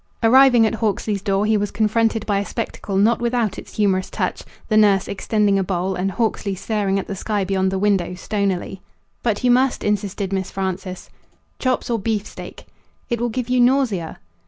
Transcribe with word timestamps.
Arriving 0.23 0.65
at 0.65 0.73
Hawksley's 0.73 1.21
door 1.21 1.45
he 1.45 1.55
was 1.57 1.69
confronted 1.69 2.25
by 2.25 2.39
a 2.39 2.43
spectacle 2.47 2.97
not 2.97 3.19
without 3.21 3.59
its 3.59 3.75
humorous 3.77 4.09
touch: 4.09 4.41
The 4.67 4.75
nurse 4.75 5.07
extending 5.07 5.59
a 5.59 5.63
bowl 5.63 5.93
and 5.93 6.09
Hawksley 6.13 6.55
staring 6.55 6.97
at 6.97 7.05
the 7.05 7.15
sky 7.15 7.43
beyond 7.43 7.71
the 7.71 7.77
window, 7.77 8.15
stonily. 8.15 8.81
"But 9.21 9.43
you 9.43 9.51
must!" 9.51 9.83
insisted 9.83 10.33
Miss 10.33 10.49
Frances. 10.49 11.11
"Chops 11.59 11.87
or 11.91 11.99
beefsteak!" 11.99 12.65
"It 13.11 13.21
will 13.21 13.29
give 13.29 13.47
you 13.47 13.59
nausea." 13.61 14.17